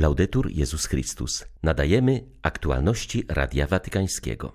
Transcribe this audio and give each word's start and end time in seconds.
Laudetur 0.00 0.50
Jezus 0.50 0.86
Chrystus. 0.86 1.44
Nadajemy 1.62 2.24
aktualności 2.42 3.24
Radia 3.28 3.66
Watykańskiego. 3.66 4.52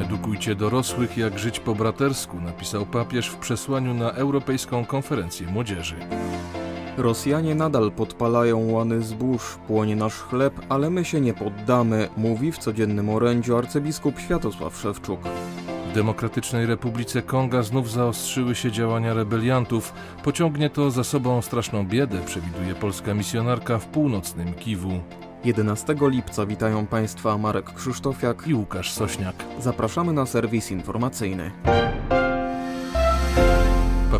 Edukujcie 0.00 0.54
dorosłych, 0.54 1.16
jak 1.16 1.38
żyć 1.38 1.60
po 1.60 1.74
bratersku, 1.74 2.40
napisał 2.40 2.86
papież 2.86 3.28
w 3.28 3.36
przesłaniu 3.36 3.94
na 3.94 4.12
Europejską 4.12 4.86
Konferencję 4.86 5.46
Młodzieży. 5.46 5.96
Rosjanie 6.96 7.54
nadal 7.54 7.92
podpalają 7.92 8.70
łany 8.70 9.02
zbóż, 9.02 9.58
płonie 9.66 9.96
nasz 9.96 10.14
chleb, 10.14 10.54
ale 10.68 10.90
my 10.90 11.04
się 11.04 11.20
nie 11.20 11.34
poddamy, 11.34 12.08
mówi 12.16 12.52
w 12.52 12.58
codziennym 12.58 13.08
orędziu 13.08 13.56
arcybiskup 13.56 14.20
Światosław 14.20 14.78
Szewczuk. 14.78 15.20
W 15.92 15.94
Demokratycznej 15.94 16.66
Republice 16.66 17.22
Konga 17.22 17.62
znów 17.62 17.90
zaostrzyły 17.90 18.54
się 18.54 18.72
działania 18.72 19.14
rebeliantów. 19.14 19.92
Pociągnie 20.24 20.70
to 20.70 20.90
za 20.90 21.04
sobą 21.04 21.42
straszną 21.42 21.86
biedę, 21.86 22.18
przewiduje 22.26 22.74
polska 22.74 23.14
misjonarka 23.14 23.78
w 23.78 23.86
północnym 23.86 24.54
Kiwu. 24.54 25.00
11 25.44 25.96
lipca 26.00 26.46
witają 26.46 26.86
Państwa 26.86 27.38
Marek 27.38 27.74
Krzysztofiak 27.74 28.46
i 28.46 28.54
Łukasz 28.54 28.92
Sośniak. 28.92 29.34
Zapraszamy 29.60 30.12
na 30.12 30.26
serwis 30.26 30.70
informacyjny. 30.70 31.50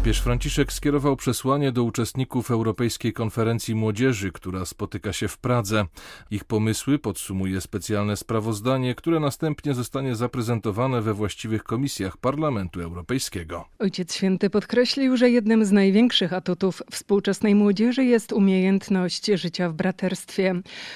Papież 0.02 0.20
Franciszek 0.20 0.73
skierował 0.73 1.16
przesłanie 1.16 1.73
do 1.73 1.84
uczestników 1.84 2.51
Europejskiej 2.51 3.12
Konferencji 3.12 3.74
Młodzieży, 3.74 4.33
która 4.33 4.65
spotyka 4.65 5.12
się 5.12 5.29
w 5.29 5.38
Pradze. 5.38 5.84
Ich 6.30 6.45
pomysły 6.45 6.98
podsumuje 6.98 7.60
specjalne 7.60 8.16
sprawozdanie, 8.16 8.95
które 8.95 9.20
następnie 9.20 9.74
zostanie 9.74 10.15
zaprezentowane 10.15 11.02
we 11.02 11.15
właściwych 11.15 11.65
komisjach 11.65 12.16
Parlamentu 12.16 12.80
Europejskiego. 12.80 13.65
Ojciec 13.79 14.15
Święty 14.15 14.51
podkreślił, 14.51 15.16
że 15.16 15.30
jednym 15.30 15.65
z 15.65 15.73
największych 15.73 16.32
atutów 16.32 16.82
współczesnej 16.91 17.55
młodzieży 17.55 18.05
jest 18.05 18.32
umiejętność 18.32 19.27
życia 19.27 19.68
w 19.68 19.74
braterstwie. 19.74 20.55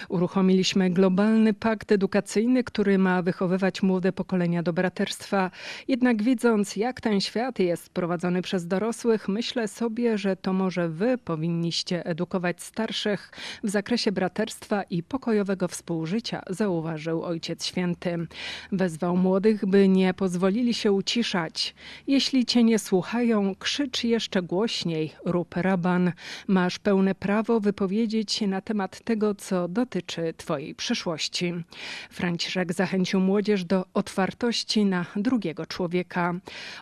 Uruchomiliśmy 0.08 0.90
globalny 0.90 1.54
pakt 1.54 1.92
edukacyjny, 1.92 2.64
który 2.64 2.98
ma 2.98 3.22
wychowywać 3.22 3.82
młode 3.82 4.12
pokolenia 4.12 4.62
do 4.62 4.72
braterstwa. 4.72 5.50
Jednak 5.88 6.22
widząc, 6.22 6.76
jak 6.76 7.00
ten 7.00 7.20
świat 7.20 7.58
jest 7.58 7.88
prowadzony 7.90 8.42
przez 8.42 8.66
dorosłych, 8.66 8.95
dorosłych, 8.96 9.28
myślę 9.28 9.68
sobie, 9.68 10.18
że 10.18 10.36
to 10.36 10.52
może 10.52 10.88
wy 10.88 11.18
powinniście 11.18 12.06
edukować 12.06 12.62
starszych 12.62 13.30
w 13.64 13.70
zakresie 13.70 14.12
braterstwa 14.12 14.82
i 14.82 15.02
pokojowego 15.02 15.68
współżycia, 15.68 16.42
zauważył 16.50 17.22
Ojciec 17.24 17.66
Święty. 17.66 18.26
Wezwał 18.72 19.16
młodych, 19.16 19.66
by 19.66 19.88
nie 19.88 20.14
pozwolili 20.14 20.74
się 20.74 20.92
uciszać. 20.92 21.74
Jeśli 22.06 22.46
cię 22.46 22.64
nie 22.64 22.78
słuchają, 22.78 23.54
krzycz 23.54 24.04
jeszcze 24.04 24.42
głośniej, 24.42 25.12
rób 25.24 25.54
raban. 25.56 26.12
Masz 26.46 26.78
pełne 26.78 27.14
prawo 27.14 27.60
wypowiedzieć 27.60 28.32
się 28.32 28.46
na 28.46 28.60
temat 28.60 29.00
tego, 29.00 29.34
co 29.34 29.68
dotyczy 29.68 30.34
twojej 30.36 30.74
przyszłości. 30.74 31.54
Franciszek 32.10 32.72
zachęcił 32.72 33.20
młodzież 33.20 33.64
do 33.64 33.84
otwartości 33.94 34.84
na 34.84 35.06
drugiego 35.16 35.66
człowieka. 35.66 36.34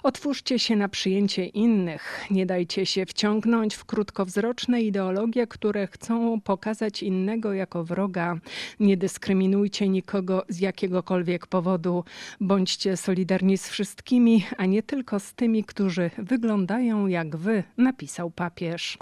Otwórzcie 0.02 0.58
się 0.58 0.76
na 0.76 0.88
przyjęcie 0.88 1.46
innych 1.46 2.03
Nie 2.30 2.46
dajcie 2.46 2.86
się 2.86 3.06
wciągnąć 3.06 3.74
w 3.74 3.84
krótkowzroczne 3.84 4.82
ideologie, 4.82 5.46
które 5.46 5.86
chcą 5.86 6.40
pokazać 6.40 7.02
innego 7.02 7.52
jako 7.52 7.84
wroga. 7.84 8.36
Nie 8.80 8.96
dyskryminujcie 8.96 9.88
nikogo 9.88 10.44
z 10.48 10.60
jakiegokolwiek 10.60 11.46
powodu. 11.46 12.04
Bądźcie 12.40 12.96
solidarni 12.96 13.58
z 13.58 13.68
wszystkimi, 13.68 14.46
a 14.56 14.66
nie 14.66 14.82
tylko 14.82 15.20
z 15.20 15.34
tymi, 15.34 15.64
którzy 15.64 16.10
wyglądają 16.18 17.06
jak 17.06 17.36
wy, 17.36 17.62
napisał 17.76 18.30
papież. 18.30 18.98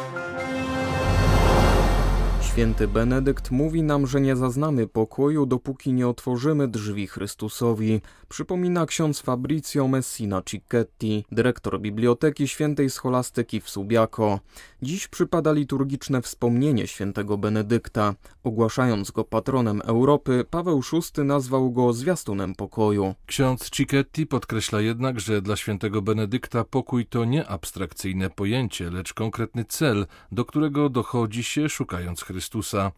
Święty 2.53 2.89
Benedykt 2.89 3.51
mówi 3.51 3.83
nam, 3.83 4.07
że 4.07 4.21
nie 4.21 4.37
zaznamy 4.37 4.87
pokoju, 4.87 5.47
dopóki 5.47 5.93
nie 5.93 6.09
otworzymy 6.09 6.69
drzwi 6.69 7.07
Chrystusowi. 7.07 8.01
Przypomina 8.29 8.87
ksiądz 8.87 9.21
Fabrizio 9.21 9.89
Messina 9.89 10.43
Cicchetti, 10.43 11.25
dyrektor 11.33 11.81
Biblioteki 11.81 12.49
Świętej 12.49 12.91
Scholastyki 12.91 13.61
w 13.61 13.71
Subiaco. 13.71 14.41
Dziś 14.83 15.09
przypada 15.09 15.53
liturgiczne 15.53 16.23
wspomnienie 16.23 16.87
świętego 16.87 17.39
Benedykta. 17.39 18.15
Ogłaszając 18.45 19.11
go 19.11 19.25
patronem 19.25 19.81
Europy, 19.85 20.45
Paweł 20.51 20.83
VI 20.93 21.23
nazwał 21.25 21.71
go 21.71 21.93
zwiastunem 21.93 22.55
pokoju. 22.55 23.15
Ksiądz 23.27 23.71
Cicchetti 23.71 24.27
podkreśla 24.27 24.81
jednak, 24.81 25.21
że 25.21 25.43
dla 25.43 25.57
świętego 25.57 26.03
Benedykta 26.03 26.65
pokój 26.65 27.07
to 27.07 27.25
nie 27.25 27.47
abstrakcyjne 27.47 28.31
pojęcie, 28.31 28.91
lecz 28.91 29.15
konkretny 29.15 29.65
cel, 29.65 30.07
do 30.33 30.45
którego 30.45 30.89
dochodzi 30.89 31.45
się 31.45 31.69
szukając 31.69 32.23
Chrystusa. 32.23 32.42
Chrystusa. 32.43 32.93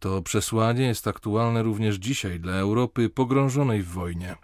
To 0.00 0.22
przesłanie 0.22 0.86
jest 0.86 1.06
aktualne 1.06 1.62
również 1.62 1.96
dzisiaj 1.96 2.40
dla 2.40 2.52
Europy 2.52 3.08
pogrążonej 3.08 3.82
w 3.82 3.88
wojnie. 3.88 4.34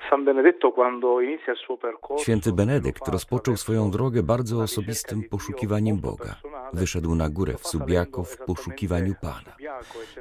Święty 2.18 2.52
Benedykt 2.52 3.08
rozpoczął 3.08 3.56
swoją 3.56 3.90
drogę 3.90 4.22
bardzo 4.22 4.62
osobistym 4.62 5.22
poszukiwaniem 5.30 6.00
Boga. 6.00 6.34
Wyszedł 6.72 7.14
na 7.14 7.28
górę 7.28 7.54
w 7.58 7.66
Subiaco 7.66 8.24
w 8.24 8.36
poszukiwaniu 8.36 9.14
Pana. 9.22 9.56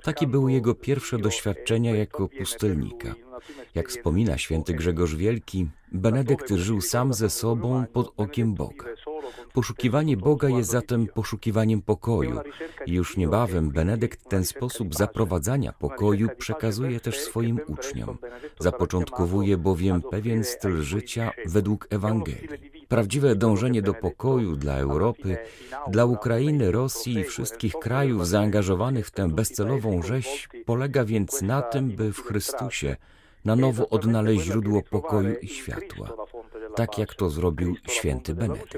Takie 0.03 0.27
były 0.27 0.51
jego 0.51 0.75
pierwsze 0.75 1.17
doświadczenia 1.17 1.95
jako 1.95 2.29
pustelnika. 2.37 3.13
Jak 3.75 3.87
wspomina 3.87 4.37
święty 4.37 4.73
Grzegorz 4.73 5.15
Wielki, 5.15 5.67
Benedykt 5.91 6.49
żył 6.49 6.81
sam 6.81 7.13
ze 7.13 7.29
sobą 7.29 7.85
pod 7.93 8.13
okiem 8.17 8.53
Boga. 8.53 8.85
Poszukiwanie 9.53 10.17
Boga 10.17 10.49
jest 10.49 10.69
zatem 10.69 11.07
poszukiwaniem 11.07 11.81
pokoju 11.81 12.39
i 12.85 12.93
już 12.93 13.17
niebawem 13.17 13.69
Benedykt 13.69 14.29
ten 14.29 14.45
sposób 14.45 14.95
zaprowadzania 14.95 15.73
pokoju 15.73 16.29
przekazuje 16.37 16.99
też 16.99 17.19
swoim 17.19 17.59
uczniom. 17.67 18.17
Zapoczątkowuje 18.59 19.57
bowiem 19.57 20.01
pewien 20.01 20.43
styl 20.43 20.81
życia 20.81 21.31
według 21.45 21.87
Ewangelii. 21.89 22.47
Prawdziwe 22.87 23.35
dążenie 23.35 23.81
do 23.81 23.93
pokoju 23.93 24.55
dla 24.55 24.77
Europy, 24.77 25.37
dla 25.87 26.05
Ukrainy, 26.05 26.71
Rosji 26.71 27.13
i 27.13 27.23
wszystkich 27.23 27.73
krajów 27.73 28.27
zaangażowanych 28.27 29.07
w 29.07 29.11
tę 29.11 29.29
bezcelową 29.29 30.01
rzeź 30.01 30.49
polega 30.65 31.05
więc 31.05 31.41
na 31.41 31.61
tym, 31.61 31.91
by 31.91 32.13
w 32.13 32.21
Chrystusie 32.21 32.95
na 33.45 33.55
nowo 33.55 33.89
odnaleźć 33.89 34.43
źródło 34.43 34.81
pokoju 34.81 35.35
i 35.41 35.47
światła, 35.47 36.09
tak 36.75 36.97
jak 36.97 37.13
to 37.13 37.29
zrobił 37.29 37.75
święty 37.87 38.35
Benedykt. 38.35 38.75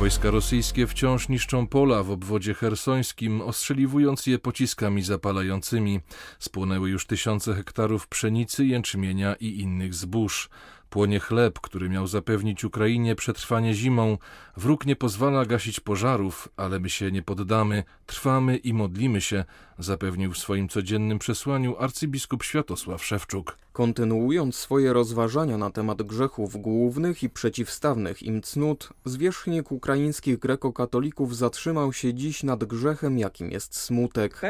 Wojska 0.00 0.30
rosyjskie 0.30 0.86
wciąż 0.86 1.28
niszczą 1.28 1.66
pola 1.66 2.02
w 2.02 2.10
obwodzie 2.10 2.54
hersońskim, 2.54 3.42
ostrzeliwując 3.42 4.26
je 4.26 4.38
pociskami 4.38 5.02
zapalającymi. 5.02 6.00
Spłonęły 6.38 6.90
już 6.90 7.06
tysiące 7.06 7.54
hektarów 7.54 8.08
pszenicy, 8.08 8.64
jęczmienia 8.64 9.34
i 9.34 9.60
innych 9.60 9.94
zbóż. 9.94 10.50
Płonie 10.90 11.20
chleb, 11.20 11.60
który 11.60 11.88
miał 11.88 12.06
zapewnić 12.06 12.64
Ukrainie 12.64 13.14
przetrwanie 13.14 13.74
zimą. 13.74 14.18
Wróg 14.56 14.86
nie 14.86 14.96
pozwala 14.96 15.46
gasić 15.46 15.80
pożarów, 15.80 16.48
ale 16.56 16.80
my 16.80 16.90
się 16.90 17.12
nie 17.12 17.22
poddamy, 17.22 17.84
trwamy 18.06 18.56
i 18.56 18.74
modlimy 18.74 19.20
się, 19.20 19.44
zapewnił 19.78 20.32
w 20.32 20.38
swoim 20.38 20.68
codziennym 20.68 21.18
przesłaniu 21.18 21.76
arcybiskup 21.78 22.42
Światosław 22.42 23.04
Szewczuk. 23.04 23.58
Kontynuując 23.80 24.56
swoje 24.56 24.92
rozważania 24.92 25.58
na 25.58 25.70
temat 25.70 26.02
grzechów 26.02 26.56
głównych 26.56 27.22
i 27.22 27.30
przeciwstawnych 27.30 28.22
im 28.22 28.42
cnót, 28.42 28.88
zwierzchnik 29.04 29.72
ukraińskich 29.72 30.38
grekokatolików 30.38 31.36
zatrzymał 31.36 31.92
się 31.92 32.14
dziś 32.14 32.42
nad 32.42 32.64
grzechem, 32.64 33.18
jakim 33.18 33.50
jest 33.50 33.76
smutek. 33.76 34.40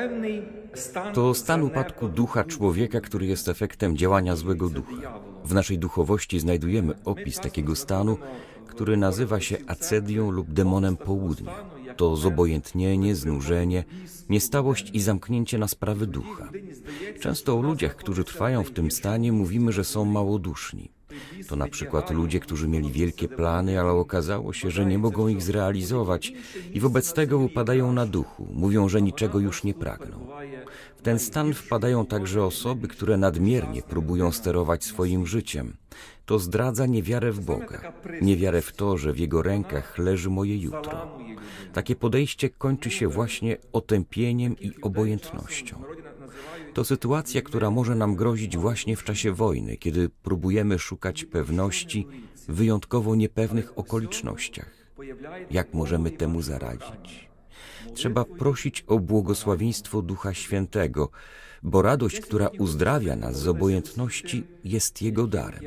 To 1.14 1.34
stan 1.34 1.62
upadku 1.62 2.08
ducha 2.08 2.44
człowieka, 2.44 3.00
który 3.00 3.26
jest 3.26 3.48
efektem 3.48 3.96
działania 3.96 4.36
złego 4.36 4.68
ducha. 4.68 5.20
W 5.44 5.54
naszej 5.54 5.78
duchowości 5.78 6.40
znajdujemy 6.40 6.94
opis 7.04 7.36
takiego 7.36 7.76
stanu, 7.76 8.18
który 8.66 8.96
nazywa 8.96 9.40
się 9.40 9.56
acedią 9.66 10.30
lub 10.30 10.52
demonem 10.52 10.96
południa. 10.96 11.52
To 12.00 12.16
zobojętnienie, 12.16 13.14
znużenie, 13.14 13.84
niestałość 14.28 14.90
i 14.92 15.00
zamknięcie 15.00 15.58
na 15.58 15.68
sprawy 15.68 16.06
ducha. 16.06 16.50
Często 17.20 17.58
o 17.58 17.62
ludziach, 17.62 17.96
którzy 17.96 18.24
trwają 18.24 18.64
w 18.64 18.70
tym 18.70 18.90
stanie, 18.90 19.32
mówimy, 19.32 19.72
że 19.72 19.84
są 19.84 20.04
małoduszni. 20.04 20.90
To 21.48 21.56
na 21.56 21.68
przykład 21.68 22.10
ludzie, 22.10 22.40
którzy 22.40 22.68
mieli 22.68 22.92
wielkie 22.92 23.28
plany, 23.28 23.80
ale 23.80 23.90
okazało 23.90 24.52
się, 24.52 24.70
że 24.70 24.86
nie 24.86 24.98
mogą 24.98 25.28
ich 25.28 25.42
zrealizować 25.42 26.32
i 26.72 26.80
wobec 26.80 27.12
tego 27.12 27.38
upadają 27.38 27.92
na 27.92 28.06
duchu, 28.06 28.48
mówią, 28.52 28.88
że 28.88 29.02
niczego 29.02 29.38
już 29.38 29.64
nie 29.64 29.74
pragną. 29.74 30.26
W 30.96 31.02
ten 31.02 31.18
stan 31.18 31.54
wpadają 31.54 32.06
także 32.06 32.44
osoby, 32.44 32.88
które 32.88 33.16
nadmiernie 33.16 33.82
próbują 33.82 34.32
sterować 34.32 34.84
swoim 34.84 35.26
życiem. 35.26 35.76
To 36.30 36.38
zdradza 36.38 36.86
niewiarę 36.86 37.32
w 37.32 37.40
Boga, 37.40 37.92
niewiarę 38.22 38.62
w 38.62 38.72
to, 38.72 38.98
że 38.98 39.12
w 39.12 39.18
Jego 39.18 39.42
rękach 39.42 39.98
leży 39.98 40.30
moje 40.30 40.58
jutro. 40.58 41.18
Takie 41.72 41.96
podejście 41.96 42.50
kończy 42.50 42.90
się 42.90 43.08
właśnie 43.08 43.56
otępieniem 43.72 44.56
i 44.60 44.72
obojętnością. 44.82 45.82
To 46.74 46.84
sytuacja, 46.84 47.42
która 47.42 47.70
może 47.70 47.94
nam 47.94 48.16
grozić 48.16 48.56
właśnie 48.56 48.96
w 48.96 49.04
czasie 49.04 49.32
wojny, 49.32 49.76
kiedy 49.76 50.08
próbujemy 50.08 50.78
szukać 50.78 51.24
pewności, 51.24 52.06
w 52.48 52.54
wyjątkowo 52.54 53.14
niepewnych 53.14 53.78
okolicznościach. 53.78 54.70
Jak 55.50 55.74
możemy 55.74 56.10
temu 56.10 56.42
zaradzić? 56.42 57.30
Trzeba 57.94 58.24
prosić 58.24 58.84
o 58.86 58.98
błogosławieństwo 58.98 60.02
Ducha 60.02 60.34
Świętego, 60.34 61.10
bo 61.62 61.82
radość, 61.82 62.20
która 62.20 62.48
uzdrawia 62.58 63.16
nas 63.16 63.38
z 63.38 63.48
obojętności, 63.48 64.44
jest 64.64 65.02
Jego 65.02 65.26
darem. 65.26 65.60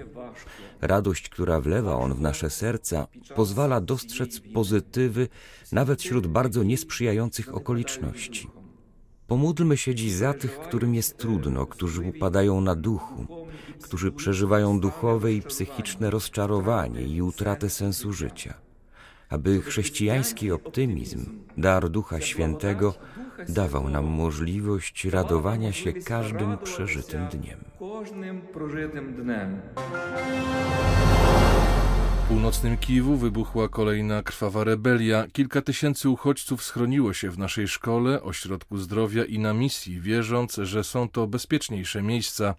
Radość, 0.81 1.29
która 1.29 1.61
wlewa 1.61 1.95
On 1.95 2.13
w 2.13 2.21
nasze 2.21 2.49
serca, 2.49 3.07
pozwala 3.35 3.81
dostrzec 3.81 4.39
pozytywy 4.39 5.27
nawet 5.71 6.01
wśród 6.01 6.27
bardzo 6.27 6.63
niesprzyjających 6.63 7.55
okoliczności. 7.55 8.47
Pomódlmy 9.27 9.77
się 9.77 9.95
dziś 9.95 10.13
za 10.13 10.33
tych, 10.33 10.59
którym 10.59 10.95
jest 10.95 11.17
trudno, 11.17 11.65
którzy 11.65 12.01
upadają 12.01 12.61
na 12.61 12.75
duchu, 12.75 13.25
którzy 13.81 14.11
przeżywają 14.11 14.79
duchowe 14.79 15.33
i 15.33 15.41
psychiczne 15.41 16.09
rozczarowanie 16.09 17.01
i 17.01 17.21
utratę 17.21 17.69
sensu 17.69 18.13
życia 18.13 18.53
aby 19.33 19.61
chrześcijański 19.61 20.51
optymizm, 20.51 21.25
dar 21.57 21.89
Ducha 21.89 22.21
Świętego, 22.21 22.93
dawał 23.49 23.89
nam 23.89 24.05
możliwość 24.05 25.05
radowania 25.05 25.71
się 25.71 25.93
każdym 25.93 26.57
przeżytym 26.57 27.27
dniem. 27.27 27.59
W 32.23 32.25
północnym 32.25 32.77
Kiwu 32.77 33.17
wybuchła 33.17 33.69
kolejna 33.69 34.23
krwawa 34.23 34.63
rebelia. 34.63 35.25
Kilka 35.33 35.61
tysięcy 35.61 36.09
uchodźców 36.09 36.63
schroniło 36.63 37.13
się 37.13 37.31
w 37.31 37.37
naszej 37.37 37.67
szkole, 37.67 38.23
ośrodku 38.23 38.77
zdrowia 38.77 39.25
i 39.25 39.39
na 39.39 39.53
misji, 39.53 40.01
wierząc, 40.01 40.55
że 40.63 40.83
są 40.83 41.09
to 41.09 41.27
bezpieczniejsze 41.27 42.01
miejsca, 42.01 42.55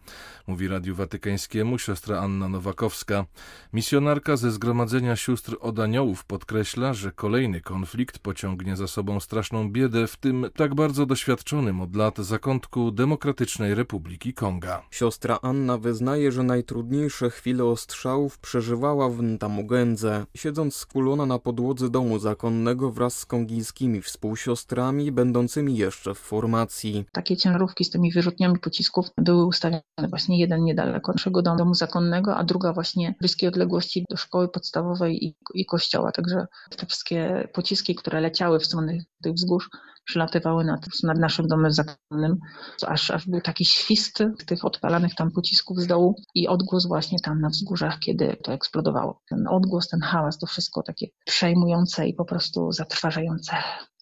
mówi 0.46 0.68
Radiu 0.68 0.94
Watykańskiemu 0.94 1.78
siostra 1.78 2.20
Anna 2.20 2.48
Nowakowska. 2.48 3.26
Misjonarka 3.72 4.36
ze 4.36 4.50
Zgromadzenia 4.50 5.16
Sióstr 5.16 5.56
od 5.60 5.78
Aniołów 5.78 6.24
podkreśla, 6.24 6.94
że 6.94 7.12
kolejny 7.12 7.60
konflikt 7.60 8.18
pociągnie 8.18 8.76
za 8.76 8.86
sobą 8.86 9.20
straszną 9.20 9.70
biedę 9.70 10.06
w 10.06 10.16
tym 10.16 10.46
tak 10.56 10.74
bardzo 10.74 11.06
doświadczonym 11.06 11.80
od 11.80 11.96
lat 11.96 12.18
zakątku 12.18 12.90
Demokratycznej 12.90 13.74
Republiki 13.74 14.34
Konga. 14.34 14.82
Siostra 14.90 15.38
Anna 15.42 15.78
wyznaje, 15.78 16.32
że 16.32 16.42
najtrudniejsze 16.42 17.30
chwile 17.30 17.64
ostrzałów 17.64 18.38
przeżywała 18.38 19.08
w 19.08 19.22
Ntamu 19.54 19.62
Mugędze, 19.62 20.26
siedząc 20.34 20.76
skulona 20.76 21.26
na 21.26 21.38
podłodze 21.38 21.90
domu 21.90 22.18
zakonnego 22.18 22.90
wraz 22.90 23.18
z 23.18 23.26
kongijskimi 23.26 24.02
współsiostrami, 24.02 25.12
będącymi 25.12 25.76
jeszcze 25.76 26.14
w 26.14 26.18
formacji. 26.18 27.04
Takie 27.12 27.36
ciężarówki 27.36 27.84
z 27.84 27.90
tymi 27.90 28.12
wyrzutniami 28.12 28.58
pocisków 28.58 29.06
były 29.18 29.46
ustawione 29.46 29.82
właśnie 30.10 30.38
jeden 30.40 30.64
niedaleko 30.64 31.12
naszego 31.12 31.42
domu 31.42 31.74
zakonnego, 31.74 32.36
a 32.36 32.44
druga 32.44 32.72
właśnie 32.72 33.14
w 33.16 33.18
bliskiej 33.18 33.48
odległości 33.48 34.04
do 34.10 34.16
szkoły 34.16 34.48
podstawowej 34.48 35.24
i, 35.24 35.36
i 35.54 35.66
kościoła. 35.66 36.12
Także 36.12 36.46
te 36.76 36.86
wszystkie 36.86 37.48
pociski, 37.52 37.94
które 37.94 38.20
leciały 38.20 38.58
w 38.58 38.66
stronę 38.66 38.98
tych 39.22 39.32
wzgórz, 39.34 39.68
przylatywały 40.04 40.64
nad, 40.64 40.86
nad 41.02 41.18
naszym 41.18 41.46
domem 41.48 41.72
zakonnym, 41.72 42.38
aż, 42.86 43.10
aż 43.10 43.28
był 43.28 43.40
taki 43.40 43.64
świst 43.64 44.22
tych 44.46 44.64
odpalanych 44.64 45.14
tam 45.14 45.30
pocisków 45.30 45.80
z 45.80 45.86
dołu 45.86 46.14
i 46.34 46.48
odgłos 46.48 46.86
właśnie 46.86 47.18
tam 47.24 47.40
na 47.40 47.48
wzgórzach, 47.48 47.98
kiedy 47.98 48.36
to 48.42 48.52
eksplodowało. 48.52 49.22
Ten 49.28 49.48
odgłos, 49.48 49.88
ten 49.88 50.00
hałas, 50.00 50.38
to 50.38 50.46
wszystko 50.46 50.82
takie 50.82 51.06
przejmujące 51.26 52.08
i 52.08 52.14
po 52.14 52.24
prostu 52.24 52.72
zatrważające. 52.72 53.56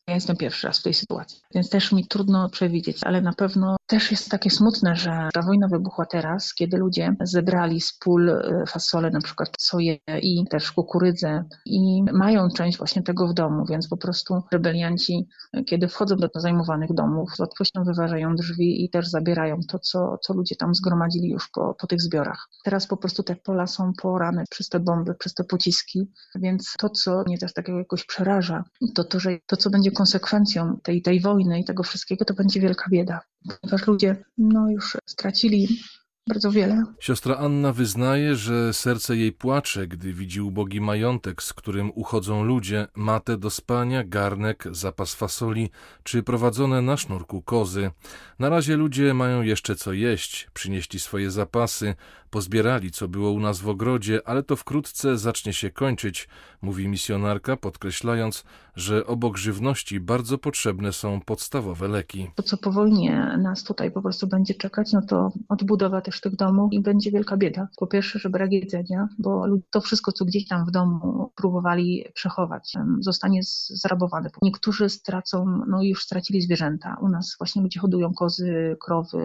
Ja 0.08 0.14
jestem 0.14 0.36
pierwszy 0.36 0.66
raz 0.66 0.78
w 0.78 0.82
tej 0.82 0.94
sytuacji, 0.94 1.40
więc 1.54 1.70
też 1.70 1.92
mi 1.92 2.06
trudno 2.06 2.48
przewidzieć, 2.48 2.98
ale 3.04 3.20
na 3.20 3.32
pewno 3.32 3.76
też 3.86 4.10
jest 4.10 4.30
takie 4.30 4.50
smutne, 4.50 4.96
że 4.96 5.28
ta 5.34 5.42
wojna 5.42 5.68
wybuchła 5.68 6.06
teraz, 6.06 6.54
kiedy 6.54 6.76
ludzie 6.76 7.16
zebrali 7.20 7.80
z 7.80 7.98
pól 7.98 8.30
e, 8.30 8.64
fasole, 8.68 9.10
na 9.10 9.20
przykład 9.20 9.48
soję 9.58 9.98
i 10.22 10.44
też 10.50 10.72
kukurydzę 10.72 11.44
i 11.66 12.02
mają 12.12 12.48
część 12.48 12.78
właśnie 12.78 13.02
tego 13.02 13.28
w 13.28 13.34
domu, 13.34 13.64
więc 13.70 13.88
po 13.88 13.96
prostu 13.96 14.42
rebelianci, 14.52 15.28
kiedy 15.66 15.88
wchodzą 15.88 16.16
do 16.16 16.28
zajmowanych 16.34 16.94
domów, 16.94 17.30
z 17.36 17.40
łatwością 17.40 17.84
wyważają 17.84 18.34
drzwi 18.34 18.84
i 18.84 18.90
też 18.90 19.08
zabierają 19.08 19.60
to, 19.68 19.78
co, 19.78 20.18
co 20.22 20.34
ludzie 20.34 20.56
tam 20.56 20.74
zgromadzili 20.74 21.28
już 21.28 21.48
po, 21.54 21.74
po 21.74 21.86
tych 21.86 22.02
zbiorach. 22.02 22.48
Teraz 22.64 22.86
po 22.86 22.96
prostu 22.96 23.22
te 23.22 23.36
pola 23.36 23.66
są 23.66 23.92
porane 24.02 24.44
przez 24.50 24.68
te 24.68 24.80
bomby, 24.80 25.14
przez 25.14 25.34
te 25.34 25.44
pociski, 25.44 26.10
więc 26.34 26.74
to, 26.78 26.88
co 26.88 27.22
mnie 27.26 27.38
też 27.38 27.52
takiego 27.52 27.78
jakoś 27.78 28.04
przeraża, 28.04 28.64
to 28.94 29.04
to, 29.04 29.20
że 29.20 29.38
to, 29.46 29.56
co 29.56 29.70
będzie 29.70 29.91
konsekwencją 29.92 30.78
tej, 30.82 31.02
tej 31.02 31.20
wojny 31.20 31.60
i 31.60 31.64
tego 31.64 31.82
wszystkiego, 31.82 32.24
to 32.24 32.34
będzie 32.34 32.60
wielka 32.60 32.90
bieda 32.90 33.20
ponieważ 33.60 33.86
ludzie 33.86 34.24
no, 34.38 34.70
już 34.70 34.96
stracili 35.06 35.68
bardzo 36.28 36.50
wiele. 36.50 36.84
Siostra 37.00 37.36
Anna 37.36 37.72
wyznaje, 37.72 38.36
że 38.36 38.72
serce 38.72 39.16
jej 39.16 39.32
płacze, 39.32 39.86
gdy 39.86 40.12
widzi 40.12 40.40
ubogi 40.40 40.80
majątek, 40.80 41.42
z 41.42 41.52
którym 41.52 41.92
uchodzą 41.94 42.44
ludzie, 42.44 42.86
matę 42.94 43.38
do 43.38 43.50
spania, 43.50 44.04
garnek, 44.04 44.64
zapas 44.70 45.14
fasoli, 45.14 45.70
czy 46.02 46.22
prowadzone 46.22 46.82
na 46.82 46.96
sznurku 46.96 47.42
kozy. 47.42 47.90
Na 48.38 48.48
razie 48.48 48.76
ludzie 48.76 49.14
mają 49.14 49.42
jeszcze 49.42 49.76
co 49.76 49.92
jeść, 49.92 50.48
przynieśli 50.54 51.00
swoje 51.00 51.30
zapasy, 51.30 51.94
pozbierali 52.32 52.90
co 52.90 53.08
było 53.08 53.30
u 53.30 53.40
nas 53.40 53.60
w 53.60 53.68
ogrodzie, 53.68 54.20
ale 54.24 54.42
to 54.42 54.56
wkrótce 54.56 55.18
zacznie 55.18 55.52
się 55.52 55.70
kończyć, 55.70 56.28
mówi 56.62 56.88
misjonarka, 56.88 57.56
podkreślając, 57.56 58.44
że 58.76 59.06
obok 59.06 59.36
żywności 59.36 60.00
bardzo 60.00 60.38
potrzebne 60.38 60.92
są 60.92 61.20
podstawowe 61.20 61.88
leki. 61.88 62.30
To, 62.34 62.42
co 62.42 62.56
po 62.56 62.72
wojnie 62.72 63.38
nas 63.42 63.64
tutaj 63.64 63.90
po 63.90 64.02
prostu 64.02 64.26
będzie 64.26 64.54
czekać, 64.54 64.92
no 64.92 65.02
to 65.02 65.32
odbudowa 65.48 66.00
też 66.00 66.20
tych 66.20 66.36
domów 66.36 66.72
i 66.72 66.80
będzie 66.80 67.10
wielka 67.10 67.36
bieda. 67.36 67.68
Po 67.76 67.86
pierwsze, 67.86 68.18
że 68.18 68.30
brak 68.30 68.52
jedzenia, 68.52 69.08
bo 69.18 69.44
to 69.70 69.80
wszystko, 69.80 70.12
co 70.12 70.24
gdzieś 70.24 70.48
tam 70.48 70.66
w 70.66 70.70
domu 70.70 71.30
próbowali 71.34 72.04
przechować, 72.14 72.74
zostanie 73.00 73.40
zrabowane. 73.68 74.30
Niektórzy 74.42 74.88
stracą, 74.88 75.64
no 75.68 75.82
już 75.82 76.02
stracili 76.04 76.42
zwierzęta. 76.42 76.96
U 77.00 77.08
nas 77.08 77.34
właśnie 77.38 77.62
ludzie 77.62 77.80
hodują 77.80 78.14
kozy, 78.14 78.76
krowy, 78.80 79.18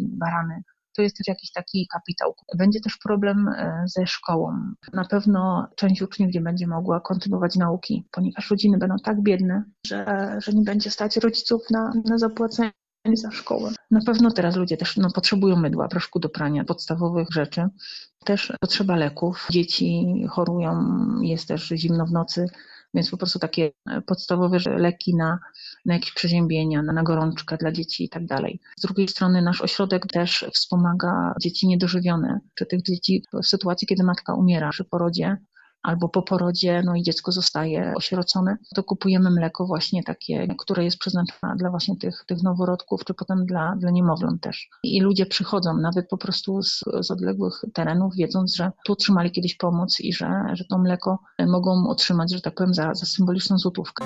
barany 0.00 0.62
to 0.96 1.02
jest 1.02 1.16
też 1.16 1.28
jakiś 1.28 1.52
taki 1.52 1.88
kapitał. 1.92 2.34
Będzie 2.58 2.80
też 2.80 2.98
problem 3.04 3.48
e, 3.48 3.84
ze 3.86 4.06
szkołą. 4.06 4.74
Na 4.92 5.04
pewno 5.04 5.68
część 5.76 6.02
uczniów 6.02 6.34
nie 6.34 6.40
będzie 6.40 6.66
mogła 6.66 7.00
kontynuować 7.00 7.56
nauki, 7.56 8.08
ponieważ 8.10 8.50
rodziny 8.50 8.78
będą 8.78 8.96
tak 9.04 9.22
biedne, 9.22 9.64
że, 9.86 10.06
że 10.38 10.52
nie 10.52 10.62
będzie 10.62 10.90
stać 10.90 11.16
rodziców 11.16 11.62
na, 11.70 11.92
na 12.04 12.18
zapłacenie 12.18 12.72
za 13.14 13.30
szkołę. 13.30 13.70
Na 13.90 14.00
pewno 14.06 14.30
teraz 14.30 14.56
ludzie 14.56 14.76
też 14.76 14.96
no, 14.96 15.10
potrzebują 15.10 15.56
mydła, 15.56 15.88
proszku 15.88 16.18
do 16.18 16.28
prania, 16.28 16.64
podstawowych 16.64 17.28
rzeczy. 17.30 17.68
Też 18.24 18.52
potrzeba 18.60 18.96
leków. 18.96 19.46
Dzieci 19.50 20.06
chorują, 20.30 20.82
jest 21.20 21.48
też 21.48 21.68
zimno 21.68 22.06
w 22.06 22.12
nocy, 22.12 22.46
więc 22.96 23.10
po 23.10 23.16
prostu 23.16 23.38
takie 23.38 23.72
podstawowe 24.06 24.58
leki 24.66 25.16
na, 25.16 25.38
na 25.84 25.94
jakieś 25.94 26.12
przeziębienia, 26.12 26.82
na, 26.82 26.92
na 26.92 27.02
gorączkę 27.02 27.56
dla 27.56 27.72
dzieci 27.72 28.04
i 28.04 28.08
tak 28.08 28.26
dalej. 28.26 28.60
Z 28.78 28.82
drugiej 28.82 29.08
strony 29.08 29.42
nasz 29.42 29.60
ośrodek 29.60 30.06
też 30.06 30.44
wspomaga 30.52 31.34
dzieci 31.40 31.68
niedożywione, 31.68 32.40
czy 32.54 32.66
tych 32.66 32.82
dzieci 32.82 33.24
w 33.42 33.46
sytuacji, 33.46 33.86
kiedy 33.86 34.04
matka 34.04 34.34
umiera 34.34 34.70
przy 34.70 34.84
porodzie, 34.84 35.36
albo 35.86 36.08
po 36.08 36.22
porodzie, 36.22 36.82
no 36.84 36.94
i 36.94 37.02
dziecko 37.02 37.32
zostaje 37.32 37.92
osierocone, 37.96 38.56
to 38.74 38.82
kupujemy 38.82 39.30
mleko 39.30 39.66
właśnie 39.66 40.02
takie, 40.02 40.46
które 40.58 40.84
jest 40.84 40.98
przeznaczone 40.98 41.56
dla 41.56 41.70
właśnie 41.70 41.96
tych, 41.96 42.24
tych 42.26 42.42
noworodków, 42.42 43.04
czy 43.04 43.14
potem 43.14 43.46
dla, 43.46 43.76
dla 43.76 43.90
niemowląt 43.90 44.42
też. 44.42 44.68
I 44.82 45.00
ludzie 45.00 45.26
przychodzą 45.26 45.76
nawet 45.76 46.08
po 46.08 46.18
prostu 46.18 46.62
z, 46.62 46.84
z 47.00 47.10
odległych 47.10 47.64
terenów, 47.74 48.14
wiedząc, 48.14 48.56
że 48.56 48.72
tu 48.84 48.92
otrzymali 48.92 49.30
kiedyś 49.30 49.56
pomoc 49.56 50.00
i 50.00 50.12
że, 50.12 50.42
że 50.52 50.64
to 50.64 50.78
mleko 50.78 51.18
mogą 51.46 51.88
otrzymać, 51.88 52.32
że 52.32 52.40
tak 52.40 52.54
powiem, 52.54 52.74
za, 52.74 52.94
za 52.94 53.06
symboliczną 53.06 53.58
złotówkę. 53.58 54.04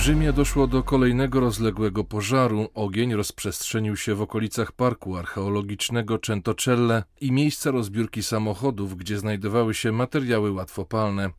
W 0.00 0.02
Rzymie 0.02 0.32
doszło 0.32 0.66
do 0.66 0.82
kolejnego 0.82 1.40
rozległego 1.40 2.04
pożaru. 2.04 2.68
Ogień 2.74 3.14
rozprzestrzenił 3.14 3.96
się 3.96 4.14
w 4.14 4.22
okolicach 4.22 4.72
parku 4.72 5.16
archeologicznego 5.16 6.18
Centocelle 6.18 7.02
i 7.20 7.32
miejsca 7.32 7.70
rozbiórki 7.70 8.22
samochodów, 8.22 8.96
gdzie 8.96 9.18
znajdowały 9.18 9.74
się 9.74 9.92
materiały 9.92 10.52
łatwopalne. 10.52 11.30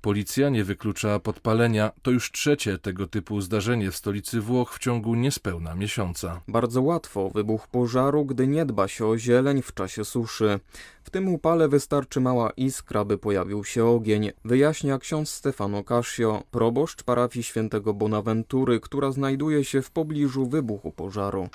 Policja 0.00 0.48
nie 0.48 0.64
wyklucza 0.64 1.18
podpalenia. 1.20 1.92
To 2.02 2.10
już 2.10 2.32
trzecie 2.32 2.78
tego 2.78 3.06
typu 3.06 3.40
zdarzenie 3.40 3.90
w 3.90 3.96
stolicy 3.96 4.40
Włoch 4.40 4.74
w 4.74 4.78
ciągu 4.78 5.14
niespełna 5.14 5.74
miesiąca. 5.74 6.40
Bardzo 6.48 6.82
łatwo 6.82 7.30
wybuch 7.30 7.68
pożaru, 7.68 8.24
gdy 8.24 8.46
nie 8.46 8.66
dba 8.66 8.88
się 8.88 9.06
o 9.06 9.18
zieleń 9.18 9.62
w 9.62 9.74
czasie 9.74 10.04
suszy. 10.04 10.60
W 11.04 11.10
tym 11.10 11.28
upale 11.28 11.68
wystarczy 11.68 12.20
mała 12.20 12.50
iskra, 12.50 13.04
by 13.04 13.18
pojawił 13.18 13.64
się 13.64 13.84
ogień, 13.84 14.30
wyjaśnia 14.44 14.98
ksiądz 14.98 15.30
Stefano 15.30 15.84
Casio, 15.84 16.42
proboszcz 16.50 17.02
parafii 17.02 17.42
świętego 17.42 17.94
Bonaventury, 17.94 18.80
która 18.80 19.12
znajduje 19.12 19.64
się 19.64 19.82
w 19.82 19.90
pobliżu 19.90 20.46
wybuchu 20.46 20.92
pożaru. 20.92 21.48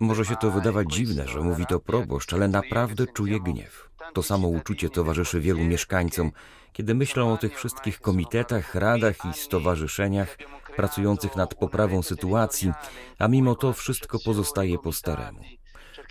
Może 0.00 0.24
się 0.24 0.36
to 0.36 0.50
wydawać 0.50 0.92
dziwne, 0.92 1.28
że 1.28 1.40
mówi 1.40 1.66
to 1.66 1.80
proboszcz, 1.80 2.32
ale 2.32 2.48
naprawdę 2.48 3.06
czuje 3.06 3.40
gniew. 3.40 3.90
To 4.14 4.22
samo 4.22 4.48
uczucie 4.48 4.90
towarzyszy 4.90 5.40
wielu 5.40 5.64
mieszkańcom, 5.64 6.30
kiedy 6.72 6.94
myślą 6.94 7.32
o 7.32 7.36
tych 7.36 7.56
wszystkich 7.56 8.00
komitetach, 8.00 8.74
radach 8.74 9.16
i 9.30 9.32
stowarzyszeniach 9.32 10.36
pracujących 10.76 11.36
nad 11.36 11.54
poprawą 11.54 12.02
sytuacji, 12.02 12.72
a 13.18 13.28
mimo 13.28 13.54
to 13.54 13.72
wszystko 13.72 14.18
pozostaje 14.24 14.78
po 14.78 14.92
staremu. 14.92 15.40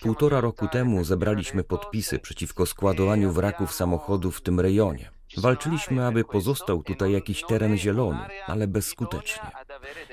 Półtora 0.01 0.41
roku 0.41 0.67
temu 0.67 1.03
zebraliśmy 1.03 1.63
podpisy 1.63 2.19
przeciwko 2.19 2.65
składowaniu 2.65 3.31
wraków 3.31 3.73
samochodów 3.73 4.37
w 4.37 4.41
tym 4.41 4.59
rejonie. 4.59 5.11
Walczyliśmy, 5.37 6.05
aby 6.05 6.23
pozostał 6.23 6.83
tutaj 6.83 7.11
jakiś 7.11 7.43
teren 7.43 7.77
zielony, 7.77 8.19
ale 8.47 8.67
bezskutecznie. 8.67 9.51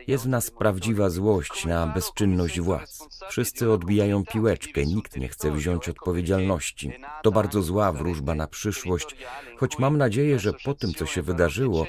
Jest 0.07 0.25
w 0.25 0.29
nas 0.29 0.51
prawdziwa 0.51 1.11
złość 1.11 1.65
na 1.65 1.87
bezczynność 1.87 2.61
władz. 2.61 3.09
Wszyscy 3.29 3.71
odbijają 3.71 4.25
piłeczkę, 4.25 4.87
nikt 4.87 5.17
nie 5.17 5.29
chce 5.29 5.51
wziąć 5.51 5.89
odpowiedzialności. 5.89 6.93
To 7.23 7.33
bardzo 7.33 7.63
zła 7.63 7.93
wróżba 7.93 8.35
na 8.35 8.47
przyszłość, 8.47 9.17
choć 9.57 9.79
mam 9.79 9.99
nadzieję, 9.99 10.39
że 10.39 10.53
po 10.65 10.75
tym, 10.75 10.95
co 10.95 11.07
się 11.07 11.23
wydarzyło, 11.23 11.87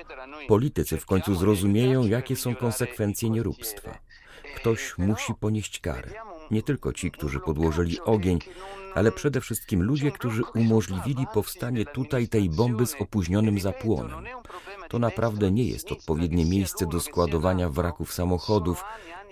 politycy 0.47 0.97
w 0.97 1.05
końcu 1.05 1.35
zrozumieją, 1.35 2.07
jakie 2.07 2.35
są 2.35 2.55
konsekwencje 2.55 3.29
nieróbstwa. 3.29 3.97
Ktoś 4.55 4.97
musi 4.97 5.33
ponieść 5.33 5.79
karę. 5.79 6.09
Nie 6.51 6.63
tylko 6.63 6.93
ci, 6.93 7.11
którzy 7.11 7.39
podłożyli 7.39 7.99
ogień, 7.99 8.39
ale 8.95 9.11
przede 9.11 9.41
wszystkim 9.41 9.83
ludzie, 9.83 10.11
którzy 10.11 10.43
umożliwili 10.55 11.25
powstanie 11.33 11.85
tutaj 11.85 12.27
tej 12.27 12.49
bomby 12.49 12.85
z 12.85 12.95
opóźnionym 13.01 13.59
zapłonem. 13.59 14.25
To 14.89 14.99
naprawdę 14.99 15.51
nie 15.51 15.63
jest 15.63 15.91
odpowiednie 15.91 16.45
miejsce 16.45 16.85
do 16.85 16.99
składowania 16.99 17.69
wraków 17.69 18.13
samochodów. 18.13 18.83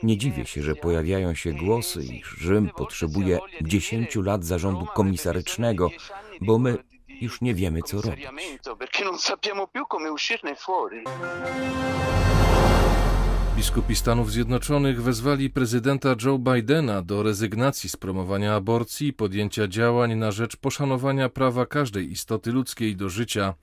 Nie 0.04 0.18
dziwię 0.18 0.46
się, 0.46 0.62
że 0.62 0.76
pojawiają 0.76 1.34
się 1.36 1.54
głosy, 1.54 2.04
iż 2.04 2.28
Rzym 2.28 2.70
potrzebuje 2.78 3.40
dziesięciu 3.62 4.22
lat 4.22 4.46
zarządu 4.46 4.86
komisarycznego, 4.86 5.90
bo 6.42 6.60
my 6.60 6.78
już 7.22 7.42
nie 7.42 7.54
wiemy, 7.54 7.82
co 7.82 8.02
robić. 8.02 8.28
Biskupi 13.58 13.96
Stanów 13.96 14.32
Zjednoczonych 14.32 15.04
wezwali 15.04 15.50
prezydenta 15.50 16.16
Joe 16.26 16.40
Bidena 16.40 17.02
do 17.02 17.24
rezygnacji 17.24 17.90
z 17.90 17.96
promowania 17.96 18.56
aborcji 18.56 19.08
i 19.08 19.14
podjęcia 19.14 19.68
działań 19.68 20.16
na 20.16 20.32
rzecz 20.32 20.56
poszanowania 20.58 21.30
prawa 21.30 21.66
każdej 21.66 22.12
istoty 22.12 22.52
ludzkiej 22.52 22.96
do 22.96 23.10
życia. 23.10 23.54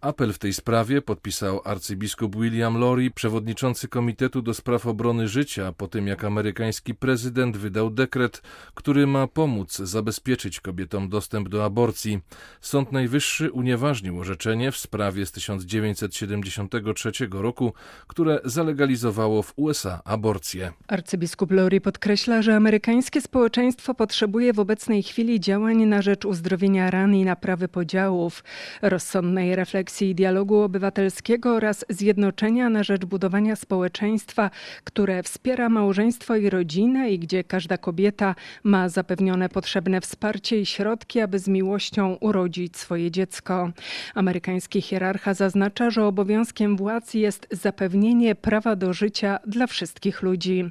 Apel 0.00 0.32
w 0.32 0.38
tej 0.38 0.52
sprawie 0.52 1.02
podpisał 1.02 1.60
arcybiskup 1.64 2.36
William 2.36 2.78
Lori, 2.78 3.10
przewodniczący 3.10 3.88
Komitetu 3.88 4.42
do 4.42 4.54
Spraw 4.54 4.86
Obrony 4.86 5.28
Życia, 5.28 5.72
po 5.72 5.88
tym 5.88 6.06
jak 6.06 6.24
amerykański 6.24 6.94
prezydent 6.94 7.56
wydał 7.56 7.90
dekret, 7.90 8.42
który 8.74 9.06
ma 9.06 9.26
pomóc 9.26 9.76
zabezpieczyć 9.76 10.60
kobietom 10.60 11.08
dostęp 11.08 11.48
do 11.48 11.64
aborcji. 11.64 12.20
Sąd 12.60 12.92
Najwyższy 12.92 13.50
unieważnił 13.50 14.20
orzeczenie 14.20 14.72
w 14.72 14.76
sprawie 14.76 15.26
z 15.26 15.32
1973 15.32 17.12
roku, 17.30 17.72
które 18.06 18.40
zalegalizowało 18.44 19.29
w 19.42 19.52
USA 19.56 20.00
aborcję. 20.04 20.72
Arcybiskup 20.88 21.50
Lori 21.50 21.80
podkreśla, 21.80 22.42
że 22.42 22.56
amerykańskie 22.56 23.20
społeczeństwo 23.20 23.94
potrzebuje 23.94 24.52
w 24.52 24.60
obecnej 24.60 25.02
chwili 25.02 25.40
działań 25.40 25.84
na 25.84 26.02
rzecz 26.02 26.24
uzdrowienia 26.24 26.90
ran 26.90 27.14
i 27.14 27.24
naprawy 27.24 27.68
podziałów, 27.68 28.44
rozsądnej 28.82 29.56
refleksji 29.56 29.90
refleksji 29.90 30.14
dialogu 30.14 30.56
obywatelskiego 30.56 31.54
oraz 31.54 31.84
zjednoczenia 31.88 32.70
na 32.70 32.82
rzecz 32.82 33.04
budowania 33.04 33.56
społeczeństwa, 33.56 34.50
które 34.84 35.22
wspiera 35.22 35.68
małżeństwo 35.68 36.36
i 36.36 36.50
rodzinę 36.50 37.10
i 37.10 37.18
gdzie 37.18 37.44
każda 37.44 37.78
kobieta 37.78 38.34
ma 38.64 38.88
zapewnione 38.88 39.48
potrzebne 39.48 40.00
wsparcie 40.00 40.60
i 40.60 40.66
środki, 40.66 41.20
aby 41.20 41.38
z 41.38 41.48
miłością 41.48 42.16
urodzić 42.20 42.76
swoje 42.76 43.10
dziecko. 43.10 43.70
Amerykański 44.14 44.80
hierarcha 44.80 45.34
zaznacza, 45.34 45.90
że 45.90 46.04
obowiązkiem 46.04 46.76
władz 46.76 47.14
jest 47.14 47.46
zapewnienie 47.50 48.34
prawa 48.34 48.76
do 48.76 48.92
życia 48.92 49.19
dla 49.46 49.66
wszystkich 49.66 50.22
ludzi. 50.22 50.64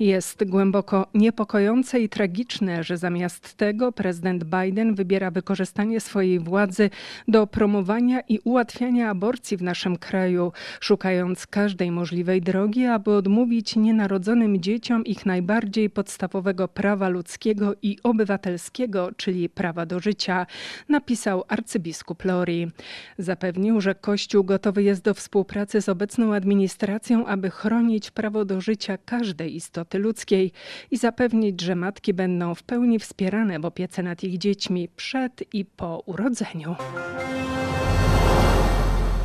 Jest 0.00 0.44
głęboko 0.44 1.06
niepokojące 1.14 2.00
i 2.00 2.08
tragiczne, 2.08 2.84
że 2.84 2.96
zamiast 2.96 3.54
tego 3.54 3.92
prezydent 3.92 4.44
Biden 4.44 4.94
wybiera 4.94 5.30
wykorzystanie 5.30 6.00
swojej 6.00 6.38
władzy 6.38 6.90
do 7.28 7.46
promowania 7.46 8.20
i 8.20 8.38
ułatwiania 8.44 9.10
aborcji 9.10 9.56
w 9.56 9.62
naszym 9.62 9.96
kraju, 9.96 10.52
szukając 10.80 11.46
każdej 11.46 11.90
możliwej 11.90 12.42
drogi, 12.42 12.86
aby 12.86 13.10
odmówić 13.10 13.76
nienarodzonym 13.76 14.60
dzieciom 14.60 15.04
ich 15.04 15.26
najbardziej 15.26 15.90
podstawowego 15.90 16.68
prawa 16.68 17.08
ludzkiego 17.08 17.74
i 17.82 17.98
obywatelskiego, 18.02 19.10
czyli 19.16 19.48
prawa 19.48 19.86
do 19.86 20.00
życia, 20.00 20.46
napisał 20.88 21.44
arcybiskup 21.48 22.24
Lori. 22.24 22.70
Zapewnił, 23.18 23.80
że 23.80 23.94
Kościół 23.94 24.44
gotowy 24.44 24.82
jest 24.82 25.02
do 25.02 25.14
współpracy 25.14 25.82
z 25.82 25.88
obecną 25.88 26.34
administracją, 26.34 27.26
aby 27.26 27.50
chronić 27.50 27.91
prawo 28.10 28.44
do 28.44 28.60
życia 28.60 28.98
każdej 28.98 29.56
istoty 29.56 29.98
ludzkiej 29.98 30.52
i 30.90 30.96
zapewnić, 30.96 31.60
że 31.60 31.74
matki 31.74 32.14
będą 32.14 32.54
w 32.54 32.62
pełni 32.62 32.98
wspierane 32.98 33.60
w 33.60 33.64
opiece 33.64 34.02
nad 34.02 34.24
ich 34.24 34.38
dziećmi 34.38 34.88
przed 34.96 35.54
i 35.54 35.64
po 35.64 36.02
urodzeniu. 36.06 36.74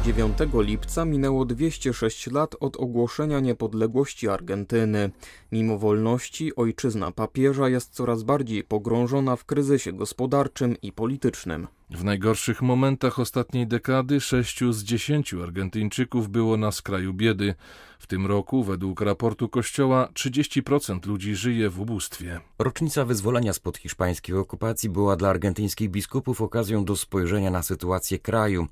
9 0.07 0.37
lipca 0.53 1.05
minęło 1.05 1.45
206 1.45 2.27
lat 2.27 2.55
od 2.59 2.77
ogłoszenia 2.77 3.39
niepodległości 3.39 4.29
Argentyny. 4.29 5.09
Mimo 5.51 5.77
wolności, 5.77 6.55
ojczyzna 6.55 7.11
papieża 7.11 7.69
jest 7.69 7.93
coraz 7.93 8.23
bardziej 8.23 8.63
pogrążona 8.63 9.35
w 9.35 9.45
kryzysie 9.45 9.93
gospodarczym 9.93 10.75
i 10.81 10.91
politycznym. 10.91 11.67
W 11.89 12.03
najgorszych 12.03 12.61
momentach 12.61 13.19
ostatniej 13.19 13.67
dekady 13.67 14.21
sześciu 14.21 14.73
z 14.73 14.83
dziesięciu 14.83 15.43
Argentyńczyków 15.43 16.29
było 16.29 16.57
na 16.57 16.71
skraju 16.71 17.13
biedy. 17.13 17.55
W 17.99 18.07
tym 18.07 18.25
roku, 18.25 18.63
według 18.63 19.01
raportu 19.01 19.49
Kościoła, 19.49 20.09
30% 20.13 21.07
ludzi 21.07 21.35
żyje 21.35 21.69
w 21.69 21.79
ubóstwie. 21.79 22.39
Rocznica 22.59 23.05
wyzwolenia 23.05 23.53
spod 23.53 23.77
hiszpańskiej 23.77 24.35
okupacji 24.35 24.89
była 24.89 25.15
dla 25.15 25.29
argentyńskich 25.29 25.89
biskupów 25.89 26.41
okazją 26.41 26.85
do 26.85 26.95
spojrzenia 26.95 27.51
na 27.51 27.63
sytuację 27.63 28.19
kraju. 28.19 28.67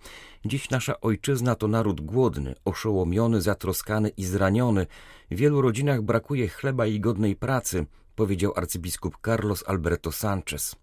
Dziś 0.46 0.70
nasza 0.70 1.02
ojczyzna 1.02 1.56
to 1.56 1.68
naród 1.68 2.02
głodny, 2.02 2.56
oszołomiony, 2.66 3.42
zatroskany 3.42 4.10
i 4.10 4.24
zraniony. 4.26 4.88
W 5.32 5.36
wielu 5.36 5.62
rodzinach 5.62 6.02
brakuje 6.02 6.48
chleba 6.48 6.86
i 6.86 7.00
godnej 7.00 7.36
pracy 7.36 7.86
powiedział 8.16 8.54
arcybiskup 8.56 9.18
Carlos 9.26 9.64
Alberto 9.68 10.12
Sanchez. 10.12 10.76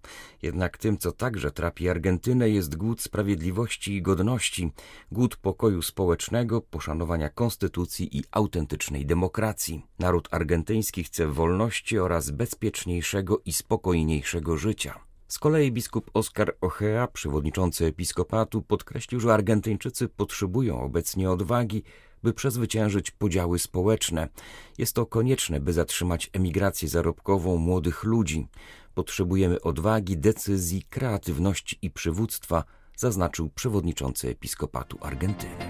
Jednak 0.42 0.78
tym, 0.78 0.98
co 0.98 1.12
także 1.12 1.50
trapi 1.50 1.88
Argentynę, 1.88 2.50
jest 2.50 2.76
głód 2.76 3.00
sprawiedliwości 3.00 3.92
i 3.92 4.02
godności, 4.02 4.72
głód 5.12 5.36
pokoju 5.36 5.82
społecznego, 5.82 6.60
poszanowania 6.60 7.28
konstytucji 7.28 8.18
i 8.18 8.22
autentycznej 8.30 9.06
demokracji. 9.06 9.86
Naród 9.98 10.28
argentyński 10.30 11.04
chce 11.04 11.26
wolności 11.26 11.98
oraz 11.98 12.30
bezpieczniejszego 12.30 13.40
i 13.44 13.52
spokojniejszego 13.52 14.56
życia. 14.56 15.00
Z 15.32 15.38
kolei 15.38 15.72
biskup 15.72 16.10
Oscar 16.14 16.56
Ojea, 16.60 17.06
przewodniczący 17.06 17.86
episkopatu, 17.86 18.62
podkreślił, 18.62 19.20
że 19.20 19.34
Argentyńczycy 19.34 20.08
potrzebują 20.08 20.82
obecnie 20.82 21.30
odwagi, 21.30 21.82
by 22.22 22.32
przezwyciężyć 22.32 23.10
podziały 23.10 23.58
społeczne. 23.58 24.28
Jest 24.78 24.94
to 24.94 25.06
konieczne, 25.06 25.60
by 25.60 25.72
zatrzymać 25.72 26.30
emigrację 26.32 26.88
zarobkową 26.88 27.56
młodych 27.56 28.04
ludzi. 28.04 28.46
Potrzebujemy 28.94 29.60
odwagi, 29.60 30.16
decyzji, 30.16 30.82
kreatywności 30.90 31.78
i 31.82 31.90
przywództwa, 31.90 32.64
zaznaczył 32.96 33.48
przewodniczący 33.48 34.28
episkopatu 34.28 34.98
Argentyny. 35.00 35.68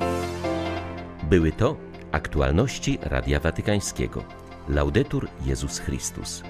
Były 1.31 1.53
to 1.53 1.77
aktualności 2.13 2.99
Radia 3.03 3.41
Watykańskiego. 3.41 4.25
Laudetur 4.69 5.29
Jezus 5.45 5.79
Chrystus. 5.79 6.43